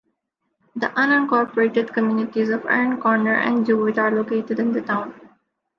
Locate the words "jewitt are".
3.67-4.09